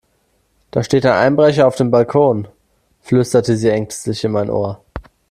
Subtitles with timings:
[0.71, 2.47] Da steht ein Einbrecher auf dem Balkon,
[3.01, 4.83] flüsterte sie ängstlich in mein Ohr.